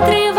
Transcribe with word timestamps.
por 0.00 0.08
triunfo. 0.08 0.29